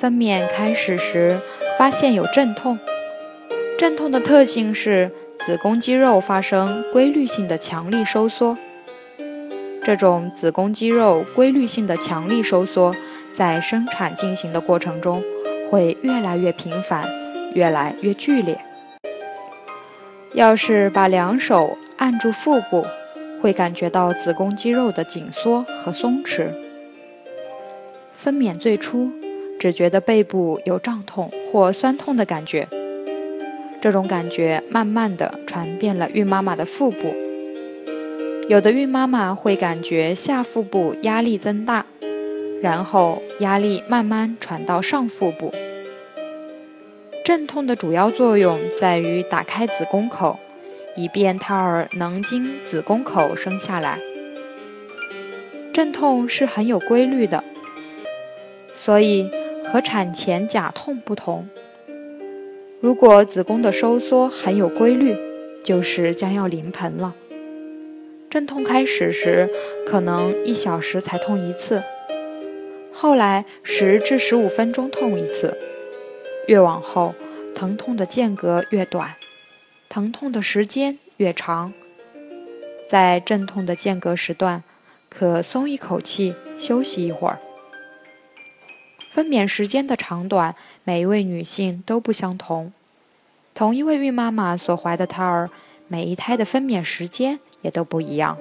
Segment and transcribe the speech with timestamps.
[0.00, 1.38] 分娩开始时，
[1.78, 2.78] 发现有阵痛。
[3.76, 8.56] 阵痛的特性是子宫肌肉发生规律性的强力收缩。
[9.84, 12.96] 这种子宫肌肉规律性的强力收缩，
[13.34, 15.22] 在生产进行的过程中
[15.68, 17.06] 会越来越频繁，
[17.52, 18.58] 越来越剧烈。
[20.32, 22.86] 要是把两手按住腹部，
[23.42, 26.46] 会感觉到子宫肌肉的紧缩和松弛。
[28.12, 29.12] 分娩最初。
[29.60, 32.66] 只觉得背部有胀痛或酸痛的感觉，
[33.78, 37.14] 这种感觉慢慢的传遍了孕妈妈的腹部。
[38.48, 41.84] 有的孕妈妈会感觉下腹部压力增大，
[42.62, 45.52] 然后压力慢慢传到上腹部。
[47.22, 50.38] 阵痛的主要作用在于打开子宫口，
[50.96, 54.00] 以便胎儿能经子宫口生下来。
[55.70, 57.44] 阵痛是很有规律的，
[58.72, 59.30] 所以。
[59.72, 61.48] 和产前假痛不同，
[62.80, 65.16] 如果子宫的收缩很有规律，
[65.62, 67.14] 就是将要临盆了。
[68.28, 69.48] 阵痛开始时
[69.86, 71.84] 可能一小时才痛一次，
[72.92, 75.56] 后来十至十五分钟痛一次，
[76.48, 77.14] 越往后
[77.54, 79.14] 疼痛的间隔越短，
[79.88, 81.72] 疼痛的时间越长。
[82.88, 84.64] 在阵痛的间隔时段，
[85.08, 87.38] 可松一口气休息一会儿。
[89.10, 90.54] 分娩时间的长短，
[90.84, 92.72] 每一位女性都不相同。
[93.52, 95.50] 同一位孕妈妈所怀的胎儿，
[95.88, 98.38] 每一胎的分娩时间也都不一样。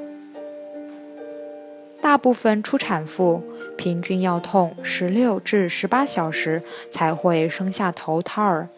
[2.00, 3.44] 大部分初产妇
[3.78, 8.70] 平均要痛十六至十八小时才会生下头胎儿，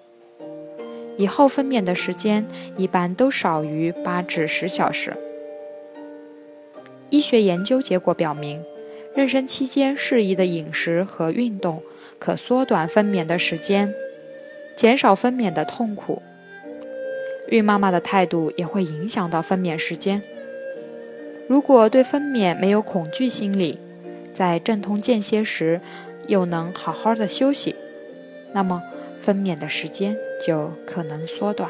[1.18, 2.47] 以后分娩的时间
[2.78, 5.13] 一般都少于八至十小时。
[7.09, 8.63] 医学研究结果表明。
[9.16, 11.83] 妊娠期间适宜的饮食和运动
[12.17, 13.94] 可缩短分娩的时间，
[14.75, 16.22] 减少分娩的痛苦。
[17.49, 20.22] 孕妈妈的态度也会影响到分娩时间。
[21.49, 23.77] 如果对分娩没有恐惧心理，
[24.33, 25.81] 在阵痛间歇时
[26.28, 27.75] 又能好好的休息，
[28.53, 28.81] 那么
[29.19, 31.69] 分娩的时间就可能缩短。